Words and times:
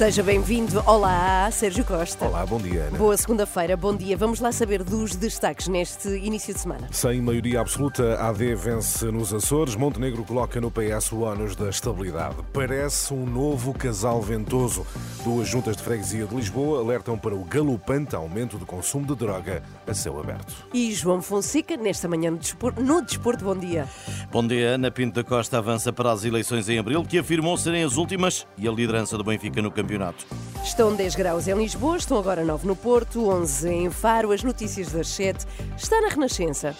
Seja 0.00 0.22
bem-vindo. 0.22 0.82
Olá, 0.86 1.50
Sérgio 1.50 1.84
Costa. 1.84 2.24
Olá, 2.24 2.46
bom 2.46 2.56
dia. 2.56 2.84
Ana. 2.84 2.96
Boa 2.96 3.14
segunda-feira, 3.18 3.76
bom 3.76 3.94
dia. 3.94 4.16
Vamos 4.16 4.40
lá 4.40 4.50
saber 4.50 4.82
dos 4.82 5.14
destaques 5.14 5.68
neste 5.68 6.08
início 6.08 6.54
de 6.54 6.60
semana. 6.60 6.88
Sem 6.90 7.20
maioria 7.20 7.60
absoluta, 7.60 8.14
a 8.14 8.30
AD 8.30 8.54
vence 8.54 9.04
nos 9.10 9.34
Açores. 9.34 9.76
Montenegro 9.76 10.24
coloca 10.24 10.58
no 10.58 10.70
PS 10.70 11.12
o 11.12 11.20
ónus 11.20 11.54
da 11.54 11.68
estabilidade. 11.68 12.36
Parece 12.50 13.12
um 13.12 13.26
novo 13.26 13.74
casal 13.74 14.22
ventoso. 14.22 14.86
Duas 15.22 15.46
juntas 15.46 15.76
de 15.76 15.82
freguesia 15.82 16.24
de 16.24 16.34
Lisboa 16.34 16.80
alertam 16.80 17.18
para 17.18 17.34
o 17.34 17.44
galopante 17.44 18.16
aumento 18.16 18.56
do 18.56 18.64
consumo 18.64 19.06
de 19.06 19.14
droga 19.14 19.62
a 19.86 19.92
céu 19.92 20.18
aberto. 20.18 20.66
E 20.72 20.94
João 20.94 21.20
Fonseca, 21.20 21.76
nesta 21.76 22.08
manhã 22.08 22.30
no 22.30 22.38
Desporto, 22.38 22.80
no 22.80 23.02
Desporto 23.02 23.44
bom 23.44 23.54
dia. 23.54 23.86
Bom 24.32 24.46
dia. 24.46 24.76
Ana 24.76 24.90
Pinto 24.90 25.16
da 25.16 25.28
Costa 25.28 25.58
avança 25.58 25.92
para 25.92 26.10
as 26.10 26.24
eleições 26.24 26.70
em 26.70 26.78
abril, 26.78 27.04
que 27.04 27.18
afirmou 27.18 27.54
serem 27.58 27.84
as 27.84 27.98
últimas, 27.98 28.46
e 28.56 28.66
a 28.66 28.72
liderança 28.72 29.18
do 29.18 29.24
Benfica 29.24 29.60
no 29.60 29.70
campeonato. 29.90 30.24
Estão 30.62 30.94
10 30.94 31.16
graus 31.16 31.48
em 31.48 31.54
Lisboa, 31.54 31.96
estão 31.96 32.18
agora 32.18 32.44
9 32.44 32.66
no 32.66 32.76
Porto, 32.76 33.28
11 33.28 33.68
em 33.68 33.90
Faro. 33.90 34.30
As 34.30 34.44
notícias 34.44 34.92
das 34.92 35.08
7 35.08 35.44
está 35.76 36.00
na 36.00 36.08
Renascença. 36.08 36.76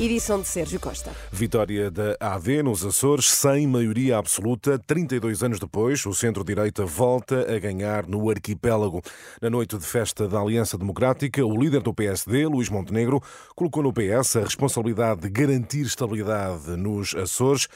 Edição 0.00 0.40
de 0.40 0.48
Sérgio 0.48 0.80
Costa. 0.80 1.12
Vitória 1.30 1.88
da 1.88 2.16
AD 2.18 2.64
nos 2.64 2.84
Açores, 2.84 3.30
sem 3.30 3.64
maioria 3.68 4.18
absoluta. 4.18 4.76
32 4.76 5.44
anos 5.44 5.60
depois, 5.60 6.04
o 6.04 6.12
centro-direita 6.12 6.84
volta 6.84 7.54
a 7.54 7.60
ganhar 7.60 8.04
no 8.08 8.28
arquipélago. 8.28 9.00
Na 9.40 9.48
noite 9.48 9.78
de 9.78 9.86
festa 9.86 10.26
da 10.26 10.40
Aliança 10.40 10.76
Democrática, 10.76 11.46
o 11.46 11.56
líder 11.56 11.80
do 11.80 11.94
PSD, 11.94 12.44
Luís 12.48 12.68
Montenegro, 12.68 13.22
colocou 13.54 13.84
no 13.84 13.92
PS 13.92 14.34
a 14.34 14.40
responsabilidade 14.40 15.20
de 15.20 15.30
garantir 15.30 15.82
estabilidade 15.82 16.76
nos 16.76 17.14
Açores. 17.14 17.68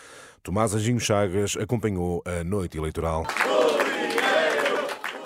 Tomás 0.42 0.74
Anjinho 0.74 1.00
Chagas 1.00 1.56
acompanhou 1.56 2.22
a 2.24 2.44
noite 2.44 2.78
eleitoral. 2.78 3.26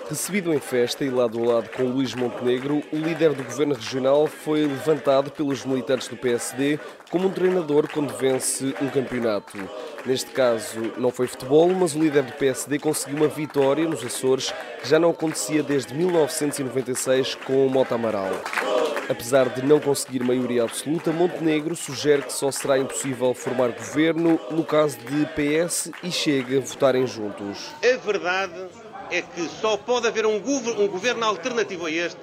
Recebido 0.08 0.52
em 0.52 0.58
festa 0.58 1.05
e 1.05 1.10
lado 1.10 1.42
a 1.42 1.55
lado 1.55 1.70
com 1.70 1.84
Luís 1.84 2.14
Montenegro, 2.14 2.82
o 2.92 2.96
líder 2.96 3.33
do 3.33 3.42
governo 3.42 3.74
regional 3.74 4.27
foi 4.27 4.66
levantado 4.66 5.30
pelos 5.30 5.64
militantes 5.64 6.06
do 6.06 6.18
PSD 6.18 6.78
como 7.10 7.28
um 7.28 7.33
treinador 7.33 7.88
quando 7.90 8.14
vence 8.18 8.74
um 8.83 8.88
campeonato. 8.90 9.56
Neste 10.05 10.30
caso, 10.33 10.92
não 10.98 11.10
foi 11.10 11.27
futebol, 11.27 11.72
mas 11.72 11.94
o 11.94 11.98
líder 11.98 12.24
do 12.24 12.33
PSD 12.33 12.78
conseguiu 12.78 13.18
uma 13.18 13.28
vitória 13.28 13.88
nos 13.88 14.05
Açores 14.05 14.52
que 14.83 14.88
já 14.88 14.98
não 14.98 15.10
acontecia 15.10 15.62
desde 15.62 15.94
1996 15.94 17.36
com 17.36 17.66
o 17.66 17.70
Mota 17.70 17.94
Amaral. 17.94 18.33
Apesar 19.12 19.50
de 19.50 19.62
não 19.62 19.78
conseguir 19.78 20.24
maioria 20.24 20.62
absoluta, 20.62 21.12
Montenegro 21.12 21.77
sugere 21.77 22.22
que 22.22 22.32
só 22.32 22.50
será 22.50 22.78
impossível 22.78 23.34
formar 23.34 23.68
governo 23.72 24.41
no 24.50 24.64
caso 24.64 24.96
de 24.96 25.27
PS 25.27 25.91
e 26.02 26.10
Chega 26.10 26.58
votarem 26.60 27.06
juntos. 27.06 27.74
A 27.84 27.96
verdade 27.98 28.68
é 29.10 29.20
que 29.20 29.42
só 29.60 29.77
pode 29.77 30.06
haver 30.06 30.24
um, 30.24 30.36
um 30.36 30.88
governo 30.88 31.27
alternativo 31.27 31.84
a 31.84 31.90
este 31.90 32.22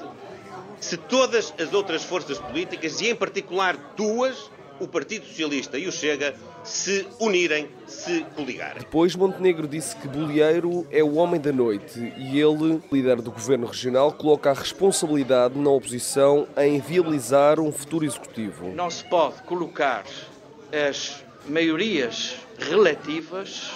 se 0.79 0.97
todas 0.97 1.53
as 1.59 1.73
outras 1.73 2.03
forças 2.03 2.39
políticas, 2.39 3.01
e 3.01 3.09
em 3.09 3.15
particular 3.15 3.77
duas, 3.95 4.49
o 4.79 4.87
Partido 4.87 5.25
Socialista 5.25 5.77
e 5.77 5.87
o 5.87 5.91
Chega, 5.91 6.35
se 6.63 7.07
unirem, 7.19 7.69
se 7.87 8.25
coligarem. 8.35 8.79
Depois, 8.79 9.15
Montenegro 9.15 9.67
disse 9.67 9.95
que 9.95 10.07
Bolieiro 10.07 10.87
é 10.91 11.03
o 11.03 11.15
homem 11.15 11.39
da 11.39 11.51
noite 11.51 12.13
e 12.17 12.39
ele, 12.39 12.81
líder 12.91 13.21
do 13.21 13.31
governo 13.31 13.67
regional, 13.67 14.11
coloca 14.11 14.51
a 14.51 14.53
responsabilidade 14.53 15.57
na 15.57 15.69
oposição 15.69 16.47
em 16.57 16.79
viabilizar 16.79 17.59
um 17.59 17.71
futuro 17.71 18.05
executivo. 18.05 18.69
Não 18.69 18.89
se 18.89 19.03
pode 19.03 19.41
colocar 19.43 20.05
as 20.71 21.23
maiorias 21.47 22.35
relativas 22.57 23.71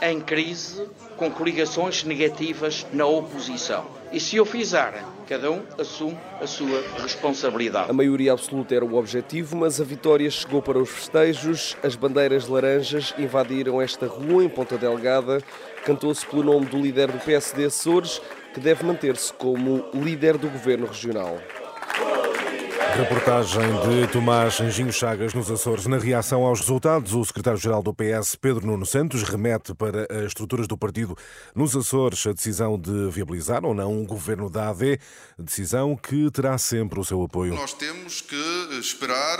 em 0.00 0.20
crise 0.20 0.86
com 1.16 1.30
coligações 1.30 2.04
negativas 2.04 2.86
na 2.92 3.06
oposição. 3.06 4.01
E 4.12 4.20
se 4.20 4.38
o 4.38 4.44
fizerem, 4.44 5.02
cada 5.26 5.50
um 5.50 5.62
assume 5.78 6.18
a 6.38 6.46
sua 6.46 6.84
responsabilidade. 6.98 7.90
A 7.90 7.94
maioria 7.94 8.32
absoluta 8.32 8.74
era 8.74 8.84
o 8.84 8.96
objetivo, 8.96 9.56
mas 9.56 9.80
a 9.80 9.84
vitória 9.84 10.30
chegou 10.30 10.60
para 10.60 10.78
os 10.78 10.90
festejos. 10.90 11.78
As 11.82 11.96
bandeiras 11.96 12.46
laranjas 12.46 13.14
invadiram 13.18 13.80
esta 13.80 14.06
rua 14.06 14.44
em 14.44 14.50
Ponta 14.50 14.76
Delgada. 14.76 15.42
Cantou-se 15.86 16.26
pelo 16.26 16.42
nome 16.42 16.66
do 16.66 16.78
líder 16.78 17.10
do 17.10 17.18
PSD 17.18 17.64
Açores, 17.64 18.20
que 18.52 18.60
deve 18.60 18.84
manter-se 18.84 19.32
como 19.32 19.82
líder 19.94 20.36
do 20.36 20.50
governo 20.50 20.86
regional. 20.86 21.38
Reportagem 22.94 23.62
de 23.62 24.12
Tomás 24.12 24.60
Anjinho 24.60 24.92
Chagas 24.92 25.32
nos 25.32 25.50
Açores. 25.50 25.86
Na 25.86 25.96
reação 25.98 26.44
aos 26.44 26.60
resultados, 26.60 27.14
o 27.14 27.24
secretário-geral 27.24 27.82
do 27.82 27.94
PS, 27.94 28.36
Pedro 28.36 28.66
Nuno 28.66 28.84
Santos, 28.84 29.22
remete 29.22 29.74
para 29.74 30.06
as 30.10 30.26
estruturas 30.26 30.68
do 30.68 30.76
partido 30.76 31.16
nos 31.54 31.74
Açores 31.74 32.26
a 32.26 32.32
decisão 32.32 32.78
de 32.78 33.10
viabilizar 33.10 33.64
ou 33.64 33.72
não 33.72 33.92
um 33.92 34.04
governo 34.04 34.50
da 34.50 34.68
AD, 34.68 35.00
decisão 35.38 35.96
que 35.96 36.30
terá 36.30 36.58
sempre 36.58 37.00
o 37.00 37.04
seu 37.04 37.22
apoio. 37.22 37.54
Nós 37.54 37.72
temos 37.72 38.20
que 38.20 38.68
esperar 38.78 39.38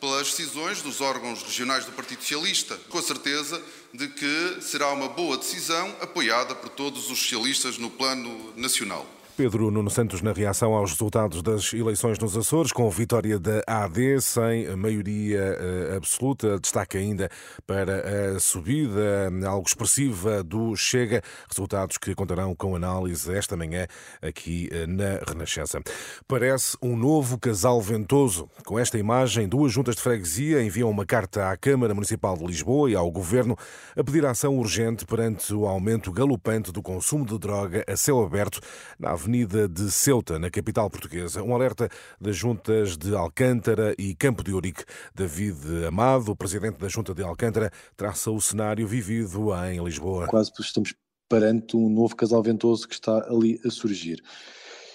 pelas 0.00 0.30
decisões 0.30 0.82
dos 0.82 1.00
órgãos 1.00 1.42
regionais 1.42 1.84
do 1.84 1.92
Partido 1.92 2.20
Socialista, 2.20 2.76
com 2.88 2.98
a 2.98 3.02
certeza 3.02 3.62
de 3.94 4.08
que 4.08 4.58
será 4.60 4.90
uma 4.90 5.08
boa 5.08 5.36
decisão 5.36 5.94
apoiada 6.00 6.54
por 6.54 6.68
todos 6.70 7.10
os 7.10 7.18
socialistas 7.18 7.78
no 7.78 7.90
plano 7.90 8.52
nacional. 8.56 9.06
Pedro 9.38 9.70
Nuno 9.70 9.88
Santos 9.88 10.20
na 10.20 10.32
reação 10.32 10.74
aos 10.74 10.90
resultados 10.90 11.42
das 11.42 11.72
eleições 11.72 12.18
nos 12.18 12.36
Açores, 12.36 12.72
com 12.72 12.90
vitória 12.90 13.38
da 13.38 13.62
AD 13.68 14.20
sem 14.20 14.74
maioria 14.74 15.56
absoluta. 15.96 16.58
Destaca 16.58 16.98
ainda 16.98 17.30
para 17.64 18.34
a 18.34 18.40
subida 18.40 19.30
algo 19.46 19.64
expressiva 19.64 20.42
do 20.42 20.74
Chega, 20.74 21.22
resultados 21.48 21.98
que 21.98 22.16
contarão 22.16 22.52
com 22.52 22.74
análise 22.74 23.32
esta 23.32 23.56
manhã 23.56 23.86
aqui 24.20 24.70
na 24.88 25.20
Renascença. 25.24 25.80
Parece 26.26 26.76
um 26.82 26.96
novo 26.96 27.38
casal 27.38 27.80
ventoso. 27.80 28.50
Com 28.66 28.76
esta 28.76 28.98
imagem, 28.98 29.46
duas 29.48 29.72
juntas 29.72 29.94
de 29.94 30.02
freguesia 30.02 30.64
enviam 30.64 30.90
uma 30.90 31.06
carta 31.06 31.48
à 31.48 31.56
Câmara 31.56 31.94
Municipal 31.94 32.36
de 32.36 32.44
Lisboa 32.44 32.90
e 32.90 32.96
ao 32.96 33.08
Governo 33.08 33.56
a 33.96 34.02
pedir 34.02 34.26
ação 34.26 34.58
urgente 34.58 35.06
perante 35.06 35.54
o 35.54 35.64
aumento 35.64 36.10
galopante 36.10 36.72
do 36.72 36.82
consumo 36.82 37.24
de 37.24 37.38
droga 37.38 37.84
a 37.86 37.96
céu 37.96 38.20
aberto 38.20 38.58
na 38.98 39.10
Avenida 39.10 39.27
Avenida 39.28 39.68
de 39.68 39.90
Ceuta, 39.90 40.38
na 40.38 40.50
capital 40.50 40.88
portuguesa. 40.88 41.42
Um 41.42 41.54
alerta 41.54 41.90
das 42.18 42.34
juntas 42.34 42.96
de 42.96 43.14
Alcântara 43.14 43.94
e 43.98 44.14
Campo 44.14 44.42
de 44.42 44.54
Ourique. 44.54 44.82
David 45.14 45.84
Amado, 45.86 46.34
presidente 46.34 46.78
da 46.78 46.88
junta 46.88 47.12
de 47.14 47.22
Alcântara, 47.22 47.70
traça 47.94 48.30
o 48.30 48.40
cenário 48.40 48.88
vivido 48.88 49.54
em 49.66 49.84
Lisboa. 49.84 50.26
Quase 50.28 50.50
estamos 50.58 50.94
perante 51.28 51.76
um 51.76 51.90
novo 51.90 52.16
casal 52.16 52.42
ventoso 52.42 52.88
que 52.88 52.94
está 52.94 53.22
ali 53.28 53.60
a 53.66 53.70
surgir. 53.70 54.22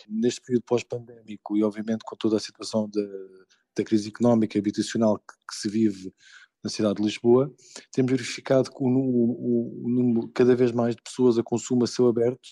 Neste 0.09 0.41
período 0.41 0.63
pós-pandémico 0.63 1.55
e, 1.55 1.63
obviamente, 1.63 2.01
com 2.03 2.15
toda 2.15 2.37
a 2.37 2.39
situação 2.39 2.89
da, 2.89 3.03
da 3.77 3.83
crise 3.83 4.09
económica 4.09 4.57
e 4.57 4.59
habitacional 4.59 5.19
que, 5.19 5.35
que 5.47 5.55
se 5.55 5.69
vive 5.69 6.11
na 6.63 6.71
cidade 6.71 6.95
de 6.95 7.03
Lisboa, 7.03 7.53
temos 7.91 8.11
verificado 8.11 8.71
que 8.71 8.77
o, 8.83 8.87
o, 8.87 9.85
o 9.85 9.89
número 9.91 10.27
cada 10.29 10.55
vez 10.55 10.71
mais 10.71 10.95
de 10.95 11.03
pessoas 11.03 11.37
a 11.37 11.43
consumo 11.43 11.83
a 11.83 11.87
céu 11.87 12.07
aberto 12.07 12.49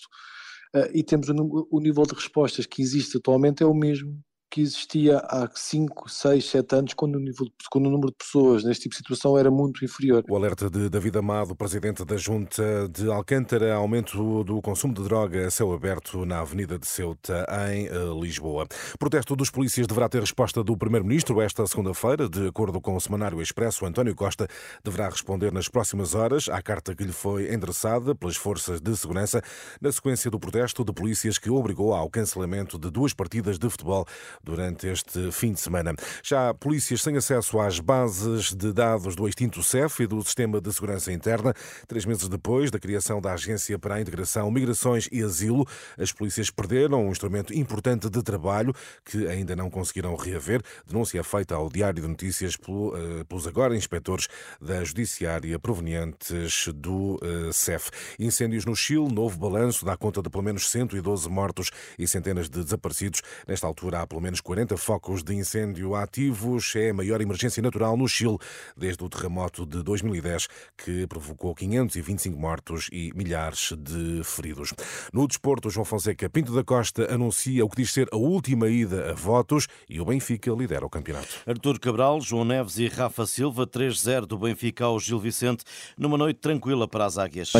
e 0.92 1.02
temos 1.02 1.28
o, 1.28 1.68
o, 1.70 1.80
nível 1.80 2.04
de 2.04 2.14
respostas 2.14 2.66
que 2.66 2.80
existe 2.80 3.18
atualmente 3.18 3.62
é 3.62 3.66
o 3.66 3.74
mesmo 3.74 4.22
que 4.52 4.60
existia 4.60 5.16
há 5.16 5.48
5, 5.50 6.10
6, 6.10 6.44
7 6.44 6.76
anos, 6.76 6.92
quando 6.92 7.16
o, 7.16 7.18
nível, 7.18 7.46
quando 7.70 7.86
o 7.86 7.90
número 7.90 8.10
de 8.10 8.18
pessoas 8.18 8.62
neste 8.62 8.82
tipo 8.82 8.92
de 8.92 8.98
situação 8.98 9.38
era 9.38 9.50
muito 9.50 9.82
inferior. 9.82 10.22
O 10.28 10.36
alerta 10.36 10.68
de 10.68 10.90
David 10.90 11.16
Amado, 11.16 11.56
presidente 11.56 12.04
da 12.04 12.18
Junta 12.18 12.86
de 12.90 13.10
Alcântara, 13.10 13.72
aumento 13.72 14.44
do 14.44 14.60
consumo 14.60 14.92
de 14.92 15.02
droga 15.04 15.46
a 15.46 15.50
céu 15.50 15.72
aberto 15.72 16.26
na 16.26 16.40
Avenida 16.40 16.78
de 16.78 16.86
Ceuta, 16.86 17.46
em 17.70 17.88
Lisboa. 18.20 18.66
Protesto 18.98 19.34
dos 19.34 19.48
polícias 19.48 19.86
deverá 19.86 20.06
ter 20.06 20.20
resposta 20.20 20.62
do 20.62 20.76
Primeiro-Ministro 20.76 21.40
esta 21.40 21.66
segunda-feira. 21.66 22.28
De 22.28 22.46
acordo 22.46 22.78
com 22.78 22.94
o 22.94 23.00
Semanário 23.00 23.40
Expresso, 23.40 23.86
António 23.86 24.14
Costa 24.14 24.46
deverá 24.84 25.08
responder 25.08 25.50
nas 25.50 25.66
próximas 25.66 26.14
horas 26.14 26.50
à 26.50 26.60
carta 26.60 26.94
que 26.94 27.04
lhe 27.04 27.12
foi 27.12 27.54
endereçada 27.54 28.14
pelas 28.14 28.36
forças 28.36 28.82
de 28.82 28.94
segurança 28.98 29.40
na 29.80 29.90
sequência 29.90 30.30
do 30.30 30.38
protesto 30.38 30.84
de 30.84 30.92
polícias 30.92 31.38
que 31.38 31.48
obrigou 31.48 31.94
ao 31.94 32.10
cancelamento 32.10 32.78
de 32.78 32.90
duas 32.90 33.14
partidas 33.14 33.58
de 33.58 33.70
futebol 33.70 34.06
durante 34.42 34.86
este 34.86 35.30
fim 35.30 35.52
de 35.52 35.60
semana. 35.60 35.94
Já 36.22 36.52
polícias 36.54 37.02
têm 37.02 37.16
acesso 37.16 37.60
às 37.60 37.78
bases 37.80 38.54
de 38.54 38.72
dados 38.72 39.14
do 39.14 39.28
extinto 39.28 39.62
CEF 39.62 40.02
e 40.02 40.06
do 40.06 40.22
Sistema 40.22 40.60
de 40.60 40.72
Segurança 40.72 41.12
Interna. 41.12 41.54
Três 41.86 42.04
meses 42.04 42.28
depois 42.28 42.70
da 42.70 42.78
criação 42.78 43.20
da 43.20 43.32
Agência 43.32 43.78
para 43.78 43.96
a 43.96 44.00
Integração, 44.00 44.50
Migrações 44.50 45.08
e 45.12 45.22
Asilo, 45.22 45.66
as 45.98 46.12
polícias 46.12 46.50
perderam 46.50 47.06
um 47.06 47.10
instrumento 47.10 47.54
importante 47.54 48.08
de 48.08 48.22
trabalho 48.22 48.74
que 49.04 49.26
ainda 49.26 49.54
não 49.54 49.70
conseguiram 49.70 50.14
reaver. 50.16 50.62
Denúncia 50.86 51.22
feita 51.22 51.54
ao 51.54 51.68
Diário 51.68 52.02
de 52.02 52.08
Notícias 52.08 52.54
eh, 52.54 53.24
pelos 53.24 53.46
agora 53.46 53.76
inspectores 53.76 54.28
da 54.60 54.82
Judiciária 54.84 55.58
provenientes 55.58 56.68
do 56.74 57.18
eh, 57.22 57.52
CEF. 57.52 57.90
Incêndios 58.18 58.64
no 58.64 58.74
Chile, 58.74 59.12
novo 59.12 59.38
balanço 59.38 59.84
dá 59.84 59.96
conta 59.96 60.22
de 60.22 60.30
pelo 60.30 60.42
menos 60.42 60.70
112 60.70 61.28
mortos 61.28 61.70
e 61.98 62.06
centenas 62.06 62.48
de 62.48 62.62
desaparecidos. 62.62 63.22
Nesta 63.46 63.66
altura 63.66 64.00
há 64.00 64.06
pelo 64.06 64.20
menos 64.20 64.31
40 64.40 64.76
focos 64.76 65.22
de 65.22 65.34
incêndio 65.34 65.94
ativos. 65.94 66.74
É 66.74 66.90
a 66.90 66.94
maior 66.94 67.20
emergência 67.20 67.62
natural 67.62 67.96
no 67.96 68.08
Chile 68.08 68.38
desde 68.76 69.04
o 69.04 69.08
terremoto 69.08 69.66
de 69.66 69.82
2010 69.82 70.48
que 70.76 71.06
provocou 71.06 71.54
525 71.54 72.38
mortos 72.38 72.88
e 72.92 73.12
milhares 73.14 73.72
de 73.78 74.22
feridos. 74.24 74.72
No 75.12 75.26
desporto, 75.28 75.70
João 75.70 75.84
Fonseca 75.84 76.28
Pinto 76.28 76.54
da 76.54 76.64
Costa 76.64 77.12
anuncia 77.12 77.64
o 77.64 77.68
que 77.68 77.82
diz 77.82 77.92
ser 77.92 78.08
a 78.10 78.16
última 78.16 78.68
ida 78.68 79.10
a 79.10 79.14
votos 79.14 79.68
e 79.88 80.00
o 80.00 80.04
Benfica 80.04 80.50
lidera 80.52 80.84
o 80.86 80.90
campeonato. 80.90 81.28
Artur 81.46 81.78
Cabral, 81.78 82.20
João 82.20 82.44
Neves 82.44 82.78
e 82.78 82.88
Rafa 82.88 83.26
Silva, 83.26 83.66
3-0 83.66 84.26
do 84.26 84.38
Benfica 84.38 84.84
ao 84.84 84.98
Gil 84.98 85.18
Vicente, 85.18 85.64
numa 85.96 86.16
noite 86.16 86.38
tranquila 86.40 86.88
para 86.88 87.04
as 87.04 87.18
águias. 87.18 87.52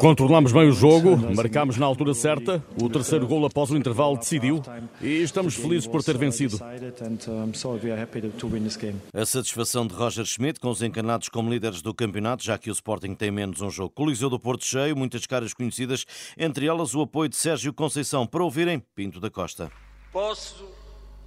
Controlamos 0.00 0.52
bem 0.52 0.68
o 0.68 0.72
jogo, 0.72 1.16
marcámos 1.34 1.76
na 1.76 1.86
altura 1.86 2.14
certa, 2.14 2.64
o 2.80 2.88
terceiro 2.88 3.26
gol 3.26 3.44
após 3.46 3.70
o 3.70 3.76
intervalo 3.76 3.93
decidiu 4.18 4.62
e 5.00 5.22
estamos 5.22 5.54
felizes 5.54 5.86
por 5.86 6.02
ter 6.02 6.18
vencido. 6.18 6.58
A 9.12 9.26
satisfação 9.26 9.86
de 9.86 9.94
Roger 9.94 10.24
Schmidt 10.24 10.60
com 10.60 10.70
os 10.70 10.82
encanados 10.82 11.28
como 11.28 11.50
líderes 11.50 11.82
do 11.82 11.94
campeonato, 11.94 12.44
já 12.44 12.58
que 12.58 12.70
o 12.70 12.72
Sporting 12.72 13.14
tem 13.14 13.30
menos 13.30 13.60
um 13.60 13.70
jogo. 13.70 13.90
Coliseu 13.90 14.28
do 14.28 14.38
Porto 14.38 14.64
cheio, 14.64 14.96
muitas 14.96 15.26
caras 15.26 15.54
conhecidas, 15.54 16.04
entre 16.36 16.66
elas 16.66 16.94
o 16.94 17.02
apoio 17.02 17.28
de 17.28 17.36
Sérgio 17.36 17.72
Conceição. 17.72 18.26
Para 18.26 18.42
ouvirem, 18.42 18.82
Pinto 18.94 19.20
da 19.20 19.30
Costa. 19.30 19.70
Posso 20.12 20.68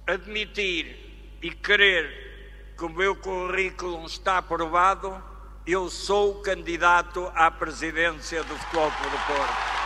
admitir 0.06 0.96
e 1.42 1.50
querer 1.50 2.74
que 2.76 2.84
o 2.84 2.88
meu 2.88 3.14
currículo 3.16 4.06
está 4.06 4.38
aprovado, 4.38 5.22
eu 5.66 5.90
sou 5.90 6.36
candidato 6.36 7.30
à 7.34 7.50
presidência 7.50 8.42
do 8.44 8.56
Futebol 8.56 8.90
Clube 8.92 9.16
do 9.16 9.26
Porto. 9.26 9.77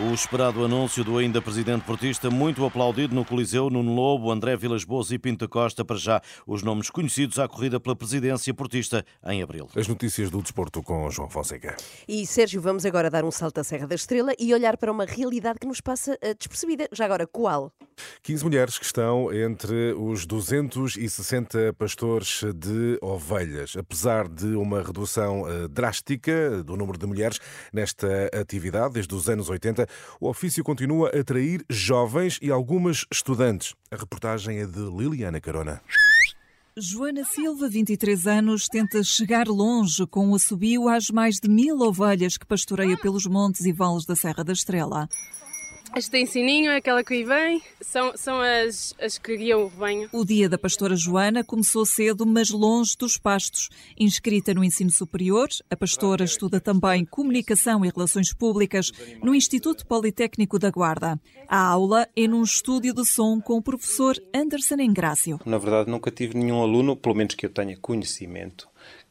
O 0.00 0.14
esperado 0.14 0.64
anúncio 0.64 1.02
do 1.02 1.18
ainda 1.18 1.42
presidente 1.42 1.82
portista, 1.84 2.30
muito 2.30 2.64
aplaudido 2.64 3.16
no 3.16 3.24
Coliseu, 3.24 3.68
Nuno 3.68 3.92
Lobo, 3.92 4.30
André 4.30 4.56
Vilas 4.56 4.84
Boas 4.84 5.10
e 5.10 5.18
Pinto 5.18 5.48
Costa, 5.48 5.84
para 5.84 5.96
já 5.96 6.22
os 6.46 6.62
nomes 6.62 6.88
conhecidos 6.88 7.36
à 7.36 7.48
corrida 7.48 7.80
pela 7.80 7.96
presidência 7.96 8.54
portista 8.54 9.04
em 9.26 9.42
abril. 9.42 9.68
As 9.74 9.88
notícias 9.88 10.30
do 10.30 10.40
desporto 10.40 10.84
com 10.84 11.10
João 11.10 11.28
Fonseca. 11.28 11.76
E 12.06 12.24
Sérgio, 12.24 12.62
vamos 12.62 12.86
agora 12.86 13.10
dar 13.10 13.24
um 13.24 13.32
salto 13.32 13.58
à 13.58 13.64
Serra 13.64 13.88
da 13.88 13.96
Estrela 13.96 14.32
e 14.38 14.54
olhar 14.54 14.76
para 14.76 14.92
uma 14.92 15.04
realidade 15.04 15.58
que 15.58 15.66
nos 15.66 15.80
passa 15.80 16.16
eh, 16.22 16.32
despercebida. 16.32 16.88
Já 16.92 17.04
agora, 17.04 17.26
qual? 17.26 17.72
15 18.22 18.44
mulheres 18.44 18.78
que 18.78 18.84
estão 18.84 19.32
entre 19.32 19.92
os 19.94 20.26
260 20.26 21.72
pastores 21.74 22.42
de 22.54 22.98
ovelhas. 23.00 23.76
Apesar 23.76 24.28
de 24.28 24.54
uma 24.54 24.82
redução 24.82 25.48
eh, 25.48 25.68
drástica 25.68 26.62
do 26.62 26.76
número 26.76 26.98
de 26.98 27.06
mulheres 27.06 27.38
nesta 27.72 28.30
atividade 28.32 28.94
desde 28.94 29.14
os 29.14 29.28
anos 29.28 29.48
80, 29.48 29.86
o 30.20 30.28
ofício 30.28 30.64
continua 30.64 31.10
a 31.14 31.20
atrair 31.20 31.64
jovens 31.68 32.38
e 32.42 32.50
algumas 32.50 33.04
estudantes. 33.12 33.74
A 33.90 33.96
reportagem 33.96 34.58
é 34.58 34.66
de 34.66 34.80
Liliana 34.80 35.40
Carona. 35.40 35.80
Joana 36.80 37.24
Silva, 37.24 37.68
23 37.68 38.26
anos, 38.28 38.68
tenta 38.68 39.02
chegar 39.02 39.48
longe 39.48 40.06
com 40.06 40.30
o 40.30 40.36
assobio 40.36 40.88
às 40.88 41.10
mais 41.10 41.40
de 41.40 41.48
mil 41.48 41.80
ovelhas 41.80 42.36
que 42.36 42.46
pastoreia 42.46 42.96
pelos 42.96 43.26
montes 43.26 43.66
e 43.66 43.72
vales 43.72 44.06
da 44.06 44.14
Serra 44.14 44.44
da 44.44 44.52
Estrela. 44.52 45.08
Este 45.98 46.12
tem 46.12 46.26
sininho, 46.26 46.70
é 46.70 46.76
aquela 46.76 47.02
que 47.02 47.12
aí 47.12 47.24
vem, 47.24 47.60
são, 47.80 48.12
são 48.16 48.40
as, 48.40 48.94
as 49.00 49.18
que 49.18 49.36
guiam 49.36 49.64
o 49.64 49.66
rebanho. 49.66 50.08
O 50.12 50.24
dia 50.24 50.48
da 50.48 50.56
pastora 50.56 50.94
Joana 50.94 51.42
começou 51.42 51.84
cedo, 51.84 52.24
mas 52.24 52.50
longe 52.50 52.94
dos 52.96 53.18
pastos. 53.18 53.68
Inscrita 53.98 54.54
no 54.54 54.62
ensino 54.62 54.92
superior, 54.92 55.48
a 55.68 55.76
pastora 55.76 56.22
estuda 56.22 56.60
também 56.60 57.04
comunicação 57.04 57.84
e 57.84 57.90
relações 57.90 58.32
públicas 58.32 58.92
no 59.24 59.34
Instituto 59.34 59.84
Politécnico 59.88 60.56
da 60.56 60.70
Guarda. 60.70 61.20
A 61.48 61.58
aula 61.58 62.06
é 62.14 62.28
num 62.28 62.44
estúdio 62.44 62.94
de 62.94 63.04
som 63.04 63.40
com 63.40 63.54
o 63.54 63.62
professor 63.62 64.14
Anderson 64.32 64.76
Engrácio. 64.76 65.40
Na 65.44 65.58
verdade, 65.58 65.90
nunca 65.90 66.12
tive 66.12 66.38
nenhum 66.38 66.62
aluno, 66.62 66.96
pelo 66.96 67.16
menos 67.16 67.34
que 67.34 67.44
eu 67.44 67.50
tenha 67.50 67.76
conhecimento, 67.76 68.68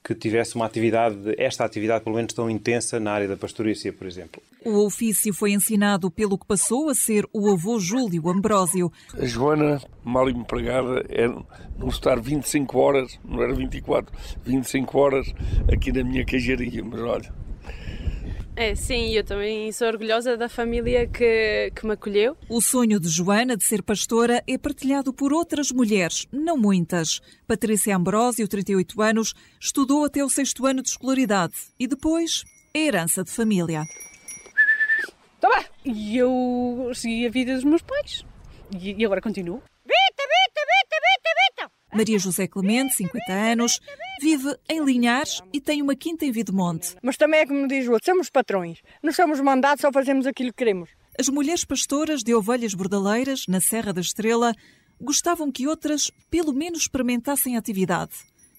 que 0.08 0.16
tivesse 0.16 0.56
uma 0.56 0.66
atividade, 0.66 1.36
esta 1.38 1.66
atividade 1.66 2.02
pelo 2.06 2.16
menos 2.16 2.32
tão 2.32 2.50
intensa 2.50 2.98
na 2.98 3.12
área 3.12 3.28
da 3.28 3.36
pastorícia, 3.36 3.92
por 3.92 4.08
exemplo. 4.08 4.42
O 4.64 4.86
ofício 4.86 5.34
foi 5.34 5.52
ensinado 5.52 6.10
pelo 6.10 6.38
que 6.38 6.46
passou 6.46 6.90
a 6.90 6.96
ser 6.96 7.26
o 7.34 7.52
avô 7.52 7.78
Júlio 7.78 8.30
Ambrósio. 8.30 8.90
A 9.20 9.26
Joana, 9.26 9.82
mal 10.06 10.30
empregada, 10.30 11.06
é 11.10 11.28
não 11.78 11.90
estar 11.90 12.22
25 12.22 12.80
horas, 12.80 13.20
não 13.26 13.44
era 13.44 13.54
24, 13.54 14.14
25 14.46 14.98
horas 14.98 15.28
aqui 15.70 15.92
na 15.92 16.06
minha 16.06 16.24
queijaria, 16.24 16.82
mas 16.86 17.02
olha, 17.02 17.34
é, 18.58 18.74
sim, 18.74 19.12
eu 19.12 19.24
também 19.24 19.72
sou 19.72 19.88
orgulhosa 19.88 20.36
da 20.36 20.50
família 20.50 21.06
que, 21.08 21.72
que 21.76 21.86
me 21.86 21.94
acolheu. 21.94 22.36
O 22.50 22.60
sonho 22.60 23.00
de 23.00 23.08
Joana 23.08 23.56
de 23.56 23.64
ser 23.64 23.84
pastora 23.84 24.44
é 24.48 24.58
partilhado 24.58 25.14
por 25.14 25.32
outras 25.32 25.72
mulheres, 25.72 26.26
não 26.32 26.58
muitas. 26.58 27.22
Patrícia 27.46 27.96
Ambrósio, 27.96 28.48
38 28.48 29.00
anos, 29.00 29.36
estudou 29.62 30.04
até 30.04 30.26
o 30.26 30.30
sexto 30.30 30.66
ano 30.66 30.82
de 30.82 30.90
escolaridade 30.90 31.54
e 31.80 31.86
depois 31.86 32.44
a 32.76 32.80
herança 32.80 33.24
de 33.24 33.30
família. 33.30 33.84
Tá 35.40 35.50
bem, 35.50 35.94
e 35.94 36.18
eu 36.18 36.92
segui 36.96 37.28
a 37.28 37.30
vida 37.30 37.54
dos 37.54 37.64
meus 37.64 37.84
pais 37.84 38.26
e, 38.76 38.96
e 39.00 39.06
agora 39.06 39.22
continuo. 39.22 39.62
Maria 41.94 42.20
José 42.20 42.48
Clemente, 42.48 42.96
50 42.96 43.34
anos, 43.34 43.80
vive 44.22 44.56
em 44.70 44.84
Linhares 44.84 45.42
e 45.54 45.62
tem 45.62 45.82
uma 45.82 45.96
quinta 45.96 46.26
em 46.26 46.32
Videmonte. 46.32 46.96
Mas 47.02 47.18
também 47.18 47.42
é 47.42 47.46
como 47.46 47.68
diz 47.68 47.88
o 47.88 47.94
outro, 47.94 48.06
somos 48.06 48.30
patrões. 48.30 48.80
Não 49.02 49.12
somos 49.12 49.40
mandados, 49.40 49.82
só 49.82 49.92
fazemos 49.92 50.28
aquilo 50.28 50.52
que 50.52 50.58
queremos. 50.58 50.90
As 51.20 51.30
mulheres 51.30 51.66
pastoras 51.66 52.22
de 52.22 52.34
ovelhas 52.36 52.74
bordaleiras, 52.74 53.46
na 53.48 53.60
Serra 53.60 53.92
da 53.92 54.02
Estrela, 54.02 54.54
gostavam 55.02 55.52
que 55.52 55.68
outras 55.68 56.12
pelo 56.30 56.54
menos 56.54 56.82
experimentassem 56.82 57.56
a 57.56 57.60
atividade. 57.60 58.12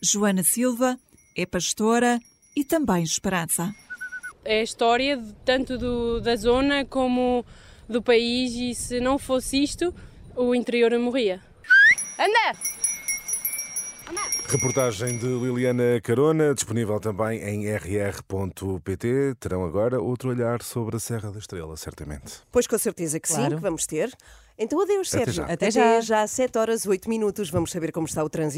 Joana 0.02 0.42
Silva 0.42 0.98
é 1.36 1.46
pastora 1.46 2.19
e 2.56 2.64
também 2.64 3.02
esperança. 3.02 3.72
É 4.44 4.60
a 4.60 4.62
história 4.62 5.16
de, 5.16 5.32
tanto 5.44 5.76
do, 5.76 6.20
da 6.20 6.34
zona 6.36 6.84
como 6.84 7.44
do 7.88 8.02
país 8.02 8.52
e 8.54 8.75
se 8.75 9.00
não 9.00 9.19
fosse 9.19 9.62
isto, 9.62 9.94
o 10.34 10.54
interior 10.54 10.96
morria. 10.98 11.40
Anda! 12.19 12.77
Reportagem 14.50 15.19
de 15.19 15.27
Liliana 15.27 16.00
Carona, 16.03 16.55
disponível 16.55 16.99
também 16.99 17.39
em 17.43 17.67
rr.pt. 17.71 19.35
Terão 19.39 19.62
agora 19.62 20.00
outro 20.00 20.31
olhar 20.31 20.62
sobre 20.62 20.97
a 20.97 20.99
Serra 20.99 21.31
da 21.31 21.38
Estrela, 21.38 21.76
certamente. 21.76 22.40
Pois 22.50 22.67
com 22.67 22.78
certeza 22.78 23.21
que 23.21 23.28
claro. 23.28 23.50
sim, 23.50 23.57
que 23.57 23.61
vamos 23.62 23.85
ter. 23.87 24.11
Então 24.59 24.81
adeus, 24.81 25.09
Até 25.14 25.25
Sérgio. 25.26 25.35
já. 25.35 25.43
Até, 25.45 25.52
Até 25.52 25.71
já. 25.71 26.00
já, 26.00 26.26
7 26.26 26.59
horas 26.59 26.87
8 26.87 27.09
minutos. 27.11 27.50
Vamos 27.50 27.71
saber 27.71 27.93
como 27.93 28.07
está 28.07 28.25
o 28.25 28.28
trânsito. 28.31 28.57